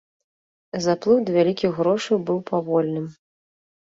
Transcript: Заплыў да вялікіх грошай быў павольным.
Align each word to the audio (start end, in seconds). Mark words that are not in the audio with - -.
Заплыў 0.85 1.21
да 1.27 1.31
вялікіх 1.37 1.71
грошай 1.81 2.17
быў 2.31 2.43
павольным. 2.51 3.05